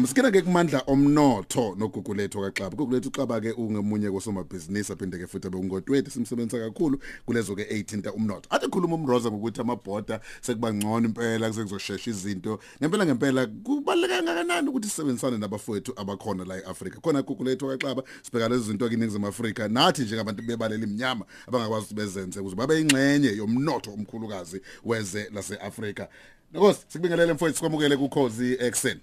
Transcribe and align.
Msikena 0.00 0.30
ke 0.30 0.42
kumandla 0.42 0.82
omnotho 0.86 1.74
nogugulethu 1.78 2.40
kaXaba. 2.40 2.76
Gugulethu 2.76 3.08
uXaba 3.08 3.40
ke 3.40 3.52
ungemunye 3.52 4.10
kosomabhizinisi 4.10 4.92
aphinde 4.92 5.18
ke 5.18 5.26
futhi 5.26 5.46
abengotwethu 5.46 6.10
simsebenza 6.10 6.58
kakhulu 6.58 6.98
kulezo 7.26 7.54
ke 7.54 7.64
18 7.64 8.10
umnotho. 8.14 8.48
Athi 8.50 8.68
khuluma 8.68 8.94
umroza 8.94 9.30
ngokuthi 9.30 9.60
amabhoda 9.60 10.20
sekuba 10.40 10.72
ngcono 10.74 11.08
impela 11.08 11.48
kusezoshesha 11.48 12.10
izinto. 12.10 12.58
Ngempela 12.80 13.06
ngempela 13.06 13.46
kubaleka 13.46 14.16
kangakanani 14.16 14.68
ukuthi 14.68 14.88
sisebenzisane 14.88 15.38
nabafowethu 15.38 15.92
abakhona 15.96 16.44
la 16.44 16.56
eAfrika. 16.56 17.00
Khona 17.00 17.22
gugulethu 17.22 17.68
kaXaba 17.68 18.02
sibheka 18.22 18.48
lezi 18.48 18.64
zinto 18.64 18.88
kiningizimu 18.88 19.26
Afrika 19.26 19.68
nathi 19.68 20.02
nje 20.02 20.20
abantu 20.20 20.42
bebalela 20.42 20.84
iminyama 20.84 21.24
abangakwazi 21.48 21.84
ukuthi 21.84 21.94
bezenze 21.94 22.40
ukuze 22.40 22.56
babe 22.56 22.80
ingxenye 22.80 23.36
yomnotho 23.36 23.92
omkhulukazi 23.92 24.62
weze 24.84 25.30
laseAfrika. 25.34 26.08
Nkosi 26.54 26.80
sikubingelele 26.88 27.32
mfowethu 27.32 27.56
sikwamukele 27.56 27.96
kukhozi 27.96 28.56
ekseni. 28.60 29.00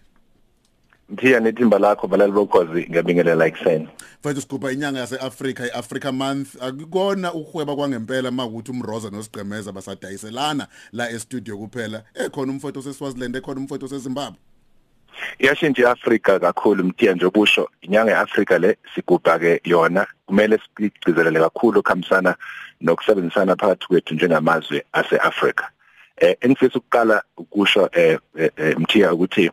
Mthiya 1.09 1.39
nethimba 1.39 1.79
lakho 1.79 2.07
balali 2.07 2.31
bokhozi 2.31 2.87
ngiyabingelela 2.89 3.47
ekseni. 3.47 3.89
Mfethu 4.19 4.41
sigubha 4.41 4.71
inyanga 4.71 4.99
yaseAfrika 4.99 5.65
iAfrica 5.67 6.11
month 6.11 6.61
akukona 6.61 7.33
ukuhweba 7.33 7.75
kwangempela 7.75 8.31
makuthi 8.31 8.71
umroza 8.71 9.09
nosigqemeza 9.09 9.71
basadayiselana 9.71 10.67
la 10.91 11.09
e-studio 11.09 11.57
kuphela 11.57 12.03
ekhona 12.25 12.51
umfowethu 12.51 12.79
oseSwaziland 12.79 13.35
ekhona 13.35 13.59
umfowethu 13.59 13.85
oseZimbabwe 13.85 14.39
Iyashintsha 15.39 15.81
iAfrika 15.81 16.39
kakhulu 16.39 16.83
mthiya 16.83 17.13
nje 17.13 17.25
obusho 17.25 17.69
inyanga 17.81 18.11
yeAfrika 18.11 18.57
le 18.59 18.77
sigubha 18.95 19.39
ke 19.39 19.61
yona 19.63 20.07
kumele 20.25 20.59
sigcizelele 20.59 21.39
kakhulu 21.39 21.79
okuhambisana 21.79 22.35
nokusebenzisana 22.81 23.55
phakathi 23.55 23.87
kwethu 23.87 24.13
njengamazwe 24.13 24.85
aseAfrika. 24.93 25.69
Eh 26.17 26.35
engifisa 26.41 26.77
ukuqala 26.77 27.23
ukusho 27.37 27.89
eh, 27.91 28.19
eh 28.35 28.79
mthiya 28.79 29.13
ukuthi 29.13 29.51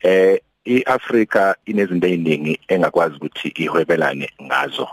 eh 0.00 0.40
iAfrika 0.68 1.56
inezinto 1.66 2.06
eziningi 2.06 2.60
engakwazi 2.68 3.14
ukuthi 3.16 3.48
ihwebelane 3.48 4.28
ngazo. 4.42 4.88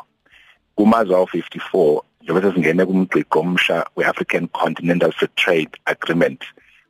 Kumazwe 0.75 1.15
awu54 1.15 2.01
njengoba 2.21 2.47
sesingene 2.47 2.85
kumgqiqo 2.85 3.39
omsha 3.39 3.85
weAfrican 3.95 4.47
Continental 4.47 5.11
Free 5.11 5.33
Trade 5.35 5.73
Agreement 5.85 6.41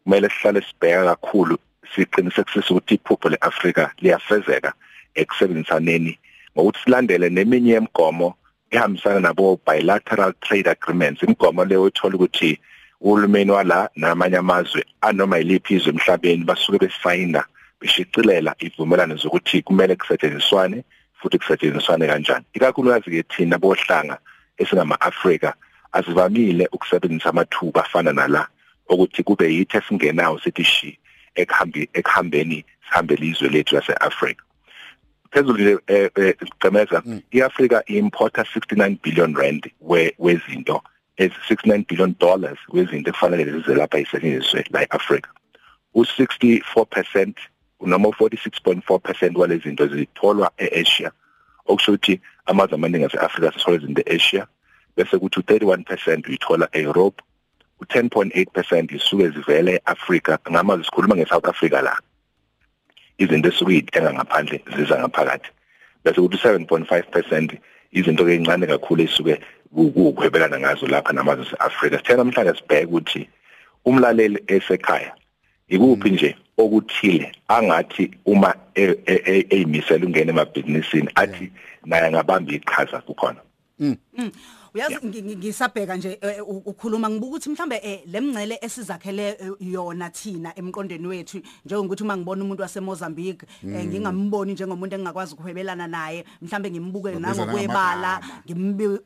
kumele 0.03 0.29
sihlale 0.29 0.61
sibheka 0.61 1.05
kakhulu 1.05 1.57
siqinisekisise 1.95 2.73
ukuthi 2.73 2.93
iphupho 2.95 3.29
leAfrika 3.29 3.91
liyafezeka 4.01 4.73
ekusebenzisaneni 5.15 6.19
ngokuthi 6.53 6.79
silandele 6.83 7.29
neminye 7.29 7.73
yemigomo 7.73 8.35
ehambisana 8.71 9.19
nabo 9.19 9.59
bilateral 9.67 10.33
trade 10.41 10.69
agreements. 10.69 11.23
Imigomo 11.23 11.65
leyo 11.65 11.88
ethola 11.88 12.15
ukuthi 12.15 12.59
uhulumeni 13.01 13.51
wala 13.51 13.89
namanye 13.95 14.38
amazwe 14.38 14.85
anoma 15.01 15.38
yiliphi 15.38 15.73
izwe 15.73 15.89
emhlabeni 15.93 16.43
basuke 16.43 16.77
besayina 16.77 17.43
beshicilela 17.81 18.55
ivumelano 18.59 19.15
zokuthi 19.15 19.61
kumele 19.61 19.95
kusetshenziswane 19.95 20.83
futhi 21.21 21.37
kusetshenziswane 21.37 22.07
kanjani. 22.07 22.45
Ikakhulukazi 22.53 23.11
ke 23.11 23.23
thina 23.23 23.57
bohlanga 23.57 24.17
esingama-Afrika 24.57 25.53
asivamile 25.91 26.67
ukusebenzisa 26.71 27.29
amathuba 27.29 27.85
afana 27.85 28.13
nala 28.13 28.47
ukuthi 28.89 29.23
kube 29.23 29.53
yithi 29.53 29.77
esingenawo 29.77 30.39
sithi 30.39 30.63
shi 30.63 30.99
ekuhambeni 31.93 32.65
sihambele 32.87 33.25
izwe 33.27 33.49
lethu 33.49 33.75
lase-Afrika. 33.75 34.43
Phezulu 35.31 35.57
nje 35.59 35.77
ecemeza 35.85 37.01
mm. 37.05 37.21
iAfrika 37.31 37.85
importa 37.85 38.41
69 38.41 38.97
billion 39.03 39.35
rand 39.35 39.71
wezinto 40.19 40.83
ez 41.17 41.31
69 41.49 41.85
billion 41.87 42.15
dollars 42.19 42.59
wezinto 42.69 43.09
ekufanele 43.09 43.51
zize 43.51 43.75
lapha 43.75 43.99
isetshenziswe 43.99 44.65
la 44.71 44.81
eAfrika. 44.81 45.29
U64% 45.95 47.33
noma 47.81 48.09
46.4% 48.09 49.37
walezi 49.37 49.63
zinto 49.63 49.87
zitholwa 49.87 50.51
eAsia. 50.57 51.11
Okusho 51.65 51.91
ukuthi 51.91 52.21
amazwe 52.45 52.75
amaningi 52.75 53.05
aseAfrika 53.05 53.51
sithola 53.51 53.77
izinto 53.77 54.03
eAsia 54.05 54.47
bese 54.97 55.17
kuthi 55.17 55.39
31% 55.39 56.27
uyithola 56.27 56.69
eEurope 56.71 57.23
u10.8% 57.81 58.95
isuke 58.95 59.29
zivele 59.29 59.81
eAfrika 59.88 60.39
ngamazwe 60.51 60.85
sikhuluma 60.85 61.16
ngeSouth 61.16 61.47
Africa 61.47 61.81
la. 61.83 62.00
Izinto 63.17 63.50
esuke 63.50 63.73
yithenga 63.73 64.13
ngaphandle 64.13 64.63
ziza 64.75 65.00
ngaphakathi. 65.00 65.50
Bese 66.03 66.21
kuthi 66.21 66.38
7.5% 66.38 67.57
izinto 67.91 68.29
ezincane 68.29 68.67
kakhulu 68.67 69.03
esuke 69.03 69.41
ukuhwebelana 69.71 70.59
ngazo 70.59 70.88
lapha 70.88 71.13
namazwe 71.13 71.45
aseAfrika. 71.45 71.97
Sithe 71.97 72.16
namhlanje 72.16 72.53
sibheke 72.59 72.85
ukuthi 72.85 73.29
umlaleli 73.85 74.44
esekhaya 74.47 75.16
ikuphi 75.67 76.09
nje 76.09 76.35
okuthile 76.57 77.31
angathi 77.47 78.11
uma 78.25 78.55
eyimisela 78.75 80.05
ungena 80.05 80.31
emabhizinisini 80.31 81.09
athi 81.16 81.51
naye 81.85 82.11
ngabamba 82.11 82.51
iqhaza 82.53 83.01
kukhona. 83.01 83.41
Mm. 83.79 83.97
Mm. 84.75 84.81
uyazi 84.90 85.36
ngisabheka 85.36 85.96
nje 85.96 86.19
e, 86.22 86.28
e, 86.28 86.41
ukhuluma 86.41 87.09
ngibuka 87.09 87.28
ukuthi 87.28 87.50
mhlambe 87.50 87.75
e, 87.84 88.03
lemngcele 88.06 88.59
esizakhele 88.62 89.38
yona 89.59 90.09
thina 90.09 90.56
emqondweni 90.56 91.08
wethu 91.08 91.41
njengokuthi 91.66 92.03
uma 92.03 92.18
ngibona 92.18 92.44
umuntu 92.44 92.62
wase 92.62 92.80
Mozambique 92.80 93.47
mm. 93.63 93.86
ngingamboni 93.86 94.53
njengomuntu 94.53 94.96
engakwazi 94.96 95.34
ukuhwebelana 95.34 95.88
naye 95.88 96.25
mhlambe 96.41 96.72
ngimbuke 96.72 97.12
nangokwebala 97.19 98.22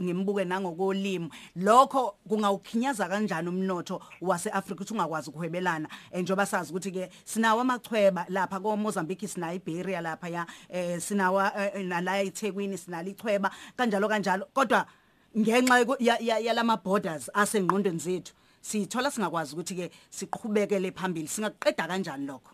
ngimbuke 0.01 0.45
nangokolimo 0.45 1.29
lokho 1.55 2.15
kungawukhinyaza 2.27 3.07
kanjani 3.07 3.49
umnotho 3.49 4.01
wase 4.21 4.49
Africa 4.49 4.75
ukuthi 4.75 4.93
ungakwazi 4.93 5.29
ukuhwebelana 5.29 5.87
njengoba 6.13 6.45
sazi 6.45 6.71
ukuthi 6.71 6.91
ke 6.91 7.09
sinawo 7.25 7.61
amachweba 7.61 8.25
lapha 8.29 8.59
ko 8.59 8.77
Mozambique 8.77 9.27
sina 9.27 9.53
iBeria 9.53 10.01
lapha 10.01 10.29
ya 10.29 10.45
sinawa 10.99 11.51
nala 11.83 12.21
eThekwini 12.21 12.77
sinala 12.77 13.09
ichweba 13.09 13.51
kanjalo 13.77 14.07
kanjalo 14.07 14.45
kodwa 14.53 14.85
ngenxa 15.37 15.85
yalama 16.41 16.77
borders 16.77 17.29
asengqondweni 17.33 17.99
zethu 17.99 18.33
sithola 18.61 19.11
singakwazi 19.11 19.53
ukuthi 19.53 19.75
ke 19.75 19.91
siqhubekele 20.09 20.91
phambili 20.91 21.27
singaqeda 21.27 21.87
kanjani 21.87 22.25
lokho? 22.27 22.51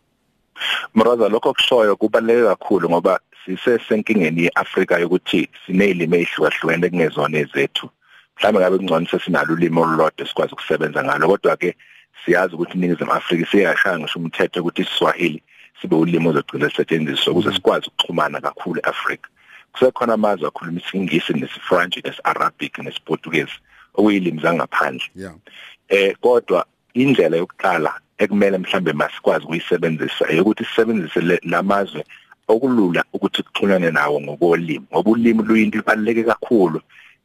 Mraza 0.96 1.30
lokho 1.30 1.54
kushoyo 1.54 1.96
kubaleke 1.96 2.44
kakhulu 2.44 2.90
ngoba 2.90 3.20
sisesenkingeni 3.46 4.44
yeAfrika 4.44 5.00
yokuthi 5.00 5.50
sinezilimi 5.66 6.18
ezihlukahlukene 6.18 6.90
kungezona 6.90 7.38
ezethu 7.38 7.90
mhlawumbe 8.38 8.60
ngabe 8.60 8.78
kungcono 8.78 9.08
sesinalo 9.08 9.54
ulimi 9.54 9.80
olulodwa 9.80 10.28
sikwazi 10.28 10.54
ukusebenza 10.54 11.04
ngalo 11.04 11.28
kodwa 11.28 11.58
ke 11.58 11.76
siyazi 12.26 12.56
ukuthi 12.56 12.78
iningizimu 12.78 13.12
Afrika 13.12 13.52
siyashaya 13.52 14.00
ngisho 14.00 14.20
umthetho 14.20 14.60
ukuthi 14.60 14.82
iSwahili 14.82 15.44
sibe 15.82 15.96
ulimi 15.96 16.28
ozogcina 16.28 16.68
lisetshenziswa 16.68 17.32
ukuze 17.32 17.54
sikwazi 17.54 17.88
ukuxhumana 17.88 18.42
kakhulu 18.42 18.80
eAfrika. 18.84 19.30
Kusekhona 19.76 20.14
amazwe 20.14 20.48
akhuluma 20.48 20.80
isingisi 20.80 21.34
nesifrance 21.34 22.02
nesiarabic 22.02 22.78
nesiportuguese 22.80 23.56
okuyilimi 23.94 24.42
zangaphandle. 24.42 25.10
Yeah. 25.16 25.36
Eh 25.90 26.16
kodwa 26.22 26.66
indlela 26.94 27.38
yokuqala 27.38 27.94
ekumele 28.18 28.58
mhlambe 28.58 28.94
masikwazi 28.94 29.46
ukuyisebenzisa 29.46 30.26
ukuthi 30.42 30.66
sisebenzise 30.66 31.40
lamazwe 31.44 32.04
okulula 32.48 33.04
ukuthi 33.14 33.44
kuxhumane 33.44 33.92
nawo 33.92 34.22
ngokolimi 34.22 34.86
ngoba 34.92 35.12
ulimi 35.12 35.44
luyinto 35.44 35.78
libaluleke 35.78 36.24
kakhulu 36.24 36.82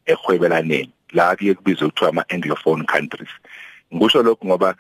ehwebelaneni 0.07 0.91
la 1.13 1.37
kuye 1.37 1.55
kubizwe 1.55 1.89
kuthiwa 1.89 2.11
ama-anglophone 2.11 2.85
countries. 2.85 3.31
Ngisho 3.95 4.23
lokhu 4.23 4.47
ngoba 4.47 4.75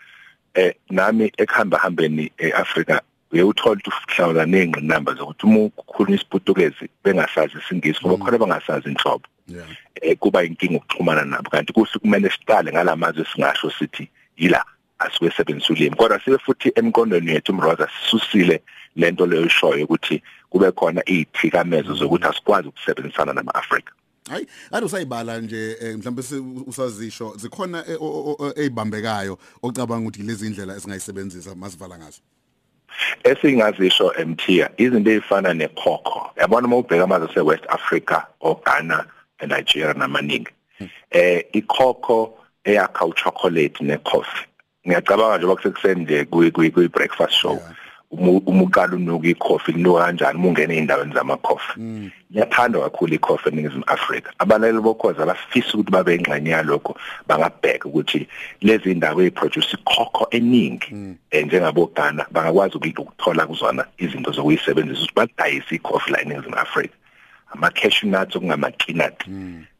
eh 0.54 0.74
nami 0.90 1.32
ekuhamba 1.36 1.78
hambeni 1.78 2.32
eAfrika 2.38 3.02
uyewuthola 3.32 3.80
ukuthi 3.80 4.12
uhlawula 4.12 4.46
nezingqinamba 4.46 5.14
zokuthi 5.14 5.46
uma 5.46 5.58
ukukhuluma 5.60 6.16
isiputukezi 6.16 6.84
bengasazi 7.04 7.58
isingisi 7.58 8.00
ngoba 8.06 8.24
khona 8.24 8.38
bangasazi 8.38 8.88
inhlobo. 8.88 9.26
Eh 10.02 10.16
kuba 10.18 10.44
inkinga 10.44 10.76
ukuxhumana 10.76 11.24
nabo. 11.24 11.50
Kanti 11.50 11.72
kuhle 11.72 11.98
kumele 12.00 12.30
siqale 12.30 12.72
ngalamazwe 12.72 13.24
singasho 13.24 13.70
sithi 13.70 14.08
yila 14.36 14.64
asuke 14.98 15.30
sebenzisa 15.30 15.72
ulimi. 15.72 15.96
Kodwa 15.96 16.20
sibe 16.24 16.38
futhi 16.38 16.72
emqondweni 16.74 17.30
yethu 17.30 17.52
umroza 17.52 17.88
sisusile 18.02 18.62
lento 18.96 19.26
leyo 19.26 19.46
ishoyo 19.46 19.84
ukuthi 19.84 20.22
kube 20.50 20.72
khona 20.72 21.02
izithikamezo 21.06 21.94
zokuthi 21.94 22.24
asikwazi 22.24 22.68
ukusebenzisana 22.68 23.32
nama-Afrika. 23.32 23.92
Hayi 24.28 24.46
ade 24.72 24.86
usayibala 24.86 25.40
nje 25.40 25.76
mhlawumbe 25.96 26.22
usazisho 26.66 27.34
zikhona 27.36 27.84
ezibambekayo 28.56 29.38
ocabanga 29.62 30.08
ukuthi 30.08 30.22
lezi 30.22 30.46
indlela 30.46 30.76
esingayisebenzisa 30.76 31.54
masivala 31.54 31.98
ngazo. 31.98 32.20
Esingazisho 33.24 34.14
emthiya 34.14 34.70
izinto 34.76 35.10
ezifana 35.10 35.54
nekhokho 35.54 36.30
yabona 36.36 36.66
uma 36.66 36.76
ubheka 36.76 37.04
amazwe 37.04 37.28
ase-West 37.30 37.64
Africa 37.68 38.16
oGhana 38.40 39.04
eNigeria 39.38 39.92
namaningi. 39.94 40.52
Eh 41.10 41.44
ikhokho 41.52 42.38
eyakha 42.64 43.04
uchocolate 43.06 43.84
necoffee. 43.84 44.46
Ngiyacabanga 44.86 45.38
nje 45.38 45.46
bakusekuseni 45.46 46.02
nje 46.02 46.24
kwi 46.24 46.50
kwi 46.50 46.88
breakfast 46.88 47.32
show. 47.32 47.58
Uma 48.10 48.62
uqala 48.62 48.96
unuka 48.96 49.28
ikhofi 49.28 49.72
linuka 49.72 50.04
kanjani? 50.04 50.38
Uma 50.38 50.48
ungena 50.48 50.74
ey'ndaweni 50.74 51.14
zamakhofi 51.14 51.80
liyathandwa 52.30 52.90
kakhulu 52.90 53.14
ikhofi 53.14 53.48
eningizimu 53.48 53.84
afrika. 53.86 54.32
Abalaleli 54.38 54.80
bokhozi 54.80 55.22
abafisa 55.22 55.74
ukuthi 55.74 55.90
babe 55.90 56.14
ingxenye 56.14 56.50
yalokho 56.50 56.96
bangabheka 57.28 57.88
ukuthi 57.88 58.28
lezi 58.62 58.94
ndawo 58.94 59.22
ey'produce 59.22 59.76
ikhokho 59.76 60.26
eningi 60.30 60.90
um 60.92 61.16
njengabogana 61.32 62.26
bangakwazi 62.30 62.76
ukuthola 62.76 63.46
kuzona 63.46 63.86
izinto 63.98 64.32
zokuyisebenzisa 64.32 65.02
ukuthi 65.02 65.14
badayise 65.14 65.74
ikhofi 65.74 66.12
la 66.12 66.20
eningizimu 66.20 66.56
afrika. 66.56 66.94
Ama-cashew 67.52 68.08
nuts 68.10 68.36
okungama-kinut 68.36 69.18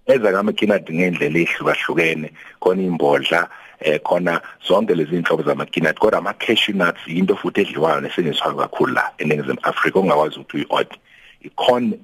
eza 0.06 0.32
kama-kinut 0.32 0.90
ngendlela 0.90 1.38
ehlukahlukene 1.38 2.32
khona 2.60 2.82
imbodla 2.82 3.48
eh 3.80 4.00
khona 4.02 4.40
zonke 4.68 4.94
lezi 4.94 5.16
inhlobo 5.16 5.42
zama-kinut 5.42 5.98
kodwa 5.98 6.18
ama-cashew 6.18 6.74
nuts 6.74 7.00
yinto 7.06 7.36
futhi 7.36 7.60
edliwayo 7.60 8.00
nesetshenziswayo 8.00 8.54
kakhulu 8.54 8.94
la 8.94 9.10
eningizimu 9.18 9.58
afrika 9.62 9.98
ongakwazi 9.98 10.38
ukuthi 10.40 10.56
uyi-odd. 10.56 10.90
Icorn 11.40 11.94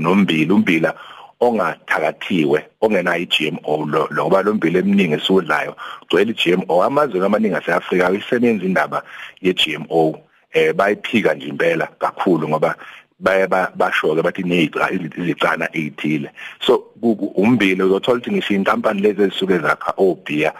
nombila 0.00 0.54
umbila 0.54 0.94
ongathakathiwe 1.40 2.66
ongenayo 2.80 3.22
i-GMO 3.22 3.86
lo 3.86 4.08
ngoba 4.14 4.42
lo 4.42 4.54
mbila 4.54 4.78
eminingi 4.78 5.14
esiwudlayo 5.14 5.76
gcwele 6.08 6.32
i-GMO 6.32 6.82
amazwe 6.82 7.26
amaningi 7.26 7.56
ase-Afrika 7.56 8.08
ayisebenza 8.08 8.64
indaba 8.64 9.02
ye-GMO 9.42 10.18
eh 10.52 10.72
bayiphika 10.72 11.34
nje 11.34 11.46
impela 11.46 11.86
kakhulu 11.98 12.48
ngoba 12.48 12.76
baye 13.18 13.46
basho 13.46 14.14
ke 14.14 14.22
bathi 14.22 14.42
neziqa 14.42 14.90
izicana 14.92 15.68
ezithile 15.72 16.30
so 16.60 16.92
umbila 17.36 17.84
uzothola 17.84 18.18
ukuthi 18.18 18.30
ngisho 18.30 18.54
inkampani 18.54 19.00
lezi 19.00 19.22
ezisuke 19.22 19.58
zakha 19.58 19.92
obia 19.96 20.52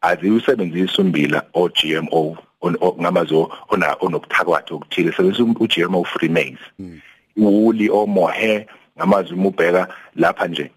aziwusebenzisa 0.00 1.02
umbila 1.02 1.42
o 1.54 1.68
GMO 1.68 2.36
ngamazo 3.00 3.50
ona 3.68 3.96
onobuthakathi 4.00 4.74
okuthile 4.74 5.12
sebenzisa 5.12 5.44
u-GMO 5.44 6.04
free 6.04 6.28
maize 6.28 6.66
uli 7.36 7.90
omohe 7.90 8.66
ngamazwi 8.98 9.36
umubheka 9.36 9.88
lapha 10.16 10.46
nje 10.48 10.70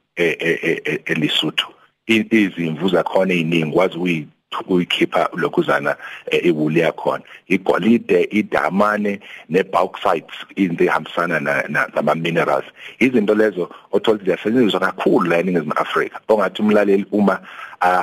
elisuthu 1.06 1.68
izimvu 2.08 2.90
zakhona 2.90 3.34
eziningi 3.34 3.72
kwazi 3.72 3.98
uyi 3.98 4.28
uyikhipha 4.68 5.30
lokhuzana 5.34 5.96
ewuli 6.32 6.80
yakhona. 6.80 7.24
Igolide 7.48 8.28
idamane 8.32 9.20
nebauxites 9.50 10.36
into 10.56 10.84
ehambisana 10.84 11.40
nama 11.70 12.16
minerals 12.16 12.66
izinto 13.00 13.36
lezo 13.36 13.70
othola 13.92 14.24
ziyasetshenziswa 14.24 14.80
kakhulu 14.80 15.30
la 15.30 15.40
eningizimu 15.40 15.74
Afrika. 15.76 16.20
Ongathi 16.28 16.62
umlaleli 16.62 17.06
uma 17.12 17.40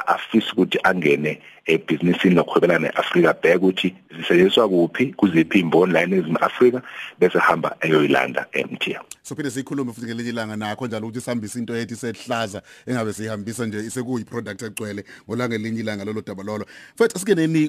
afisa 0.06 0.52
ukuthi 0.52 0.78
angene 0.82 1.40
ebhizinisini 1.66 2.34
lokuhwebelana 2.34 2.88
neAfrika 2.88 3.32
bheka 3.32 3.56
ukuthi 3.56 3.94
zisetshenziswa 4.10 4.68
kuphi 4.68 5.06
kuziphi 5.06 5.58
imboni 5.60 5.92
la 5.92 6.02
eningizimu 6.02 6.38
Afrika 6.38 6.82
bese 7.18 7.38
hamba 7.38 7.76
eyoyilanda 7.80 8.46
eMTN 8.52 9.04
sophinde 9.22 9.50
sikhulume 9.50 9.92
futhi 9.92 10.06
ngelinye 10.06 10.30
ilanga 10.30 10.56
nakho 10.56 10.86
njalo 10.86 11.06
ukuthi 11.06 11.20
sihambise 11.20 11.58
into 11.58 11.76
ethi 11.76 11.96
sehlaza 11.96 12.62
engabe 12.86 13.12
sihambisa 13.12 13.66
nje 13.66 13.78
isekuyi 13.78 14.24
product 14.24 14.62
egcwele 14.62 15.04
ngolanga 15.28 15.54
elinye 15.54 15.80
ilanga 15.80 16.04
lolo 16.04 16.22
daba 16.26 16.42
lolo. 16.42 16.66
Mfethu 16.94 17.16
asikeneni 17.16 17.68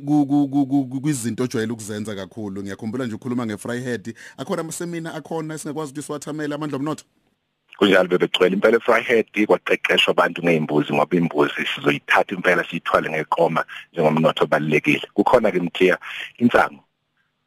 kwizinto 1.02 1.44
ojwayele 1.44 1.74
ukuzenza 1.74 2.16
kakhulu 2.16 2.62
ngiyakhumbula 2.62 3.06
nje 3.06 3.16
ukhuluma 3.16 3.46
ngefryhead 3.46 4.16
akhona 4.38 4.62
amasemina 4.62 5.14
akhona 5.14 5.54
esingakwazi 5.54 5.92
ukuthi 5.92 6.06
siwathamele 6.06 6.56
amandla 6.56 6.78
omnotho. 6.78 7.06
Kunjalo 7.78 8.08
bebegcwele 8.10 8.56
impela 8.56 8.78
efryhead 8.78 9.28
kwaqeqeshwa 9.48 10.12
abantu 10.12 10.44
ngeimbuzi 10.44 10.94
ngoba 10.94 11.18
imbuzi 11.18 11.66
sizoyithatha 11.76 12.36
impela 12.36 12.64
siyithwale 12.64 13.10
ngeqoma 13.10 13.66
njengomnotho 13.94 14.44
obalekile 14.44 15.08
kukhona 15.14 15.52
ke 15.52 15.60
mthiya 15.60 15.98
insango 16.38 16.84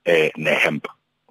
eh 0.04 0.30
nehemp 0.36 0.86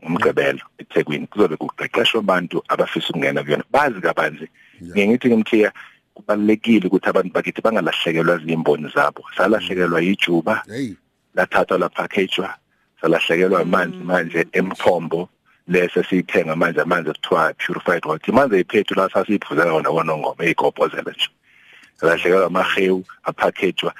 umgqibelo 0.06 0.60
eThekwini. 0.78 1.28
Kuzobe 1.28 1.56
kuqeqeshwa 1.58 2.20
abantu 2.20 2.64
abafisa 2.68 3.10
ukungena 3.10 3.44
kuyona. 3.44 3.64
Bazi 3.72 4.02
kabanzi 4.02 4.48
ngiyithi 4.84 5.28
ngimthiya 5.30 5.72
kubalekile 6.14 6.88
ukuthi 6.88 7.10
abantu 7.10 7.34
bakithi 7.34 7.62
bangalahlekelwa 7.62 8.42
izimboni 8.42 8.92
zabo. 8.96 9.22
Salahlekelwa 9.38 10.02
yijuba 10.02 10.64
lathathwa 11.36 11.78
la 11.78 11.90
packagewa 11.90 12.56
salahlekelwa 13.02 13.62
amanzi 13.62 13.98
manje 13.98 14.46
emthombo. 14.52 15.30
Lese 15.68 16.04
siyithenga 16.04 16.56
manje 16.56 16.82
amanzi 16.82 17.10
ekuthiwa 17.10 17.54
purified 17.54 18.06
water 18.06 18.34
manje 18.34 18.60
iphethu 18.60 18.96
la 18.96 19.10
sasiyiphuzela 19.10 19.74
wona 19.74 19.90
wonongoma 19.90 20.44
eyigobhozela 20.44 21.12
nje. 21.12 21.30
Salahlekelwa 21.96 22.46
amahewu 22.46 23.04
apackagewa 23.24 23.94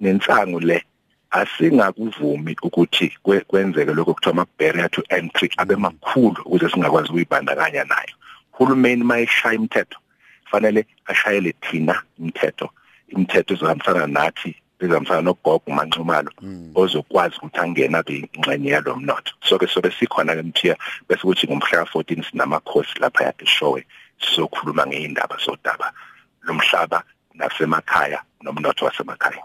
nensangu 0.00 0.60
le. 0.60 0.84
Asingakuvumi 1.30 2.56
ukuthi 2.62 3.18
kwenzeke 3.22 3.92
lokho 3.94 4.14
kuthiwa 4.14 4.32
ama 4.32 4.46
barrier 4.58 4.90
to 4.90 5.02
entry 5.08 5.50
abe 5.56 5.76
makhulu 5.76 6.42
ukuze 6.44 6.70
singakwazi 6.70 7.08
ukuyibandakanya 7.08 7.84
nayo. 7.84 8.14
Uhulumeni 8.54 9.04
mayeshaya 9.04 9.54
imithetho 9.54 9.98
fanele 10.50 10.86
ashayele 11.06 11.54
thina 11.60 12.02
imithetho. 12.18 12.70
Imithetho 13.08 13.54
ezohambisana 13.54 14.06
nathi 14.06 14.56
ezihambisana 14.80 15.22
nogogo 15.22 15.62
umanxumalo 15.66 16.30
ozokwazi 16.74 17.36
ukuthi 17.36 17.60
angena 17.60 18.04
ingxenye 18.08 18.70
yalomnotho 18.70 19.34
so 19.42 19.58
ke 19.58 19.66
sobe 19.66 19.90
sikhona 19.90 20.34
ke 20.34 20.42
mthiya 20.42 20.76
bese 21.08 21.22
kuthi 21.22 21.46
ngomhla 21.46 21.84
ka14 21.84 22.30
sinamakhosi 22.30 22.98
lapha 23.00 23.32
eshowe 23.38 23.86
sizokhuluma 24.20 24.86
ngeindaba 24.86 25.36
zodaba 25.44 25.92
lomhlaba 26.42 27.02
nasemakhaya 27.34 28.22
nomnotho 28.42 28.84
wasemakhaya. 28.84 29.42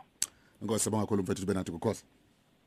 Ngosibonga 0.63 1.05
kakhulu 1.05 1.23
mfethu 1.23 1.45
benathi 1.45 1.71
kukhosi 1.71 2.03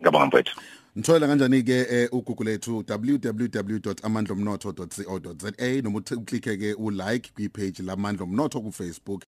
ngabonga 0.02 0.26
mfethu. 0.26 0.60
Nithola 0.96 1.26
kanjani 1.26 1.62
ke 1.62 2.08
uGoogle 2.12 2.50
lethu 2.50 2.84
www.amandlomnotho.co.za 2.88 5.82
noma 5.82 5.98
uclicke 5.98 6.56
ke 6.56 6.74
ulike 6.74 7.30
kwi 7.34 7.48
page 7.48 7.82
lamandla 7.82 8.24
omnotho 8.24 8.60
ku 8.60 8.72
Facebook 8.72 9.22